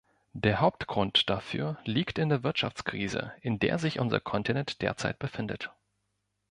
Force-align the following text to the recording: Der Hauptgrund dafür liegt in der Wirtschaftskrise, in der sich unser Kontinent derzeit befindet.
Der 0.33 0.61
Hauptgrund 0.61 1.29
dafür 1.29 1.77
liegt 1.85 2.17
in 2.17 2.29
der 2.29 2.41
Wirtschaftskrise, 2.41 3.33
in 3.41 3.59
der 3.59 3.77
sich 3.77 3.99
unser 3.99 4.19
Kontinent 4.19 4.81
derzeit 4.81 5.19
befindet. 5.19 5.71